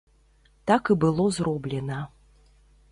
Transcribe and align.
Так 0.71 0.83
і 0.93 0.97
было 1.03 1.27
зроблена. 1.39 1.99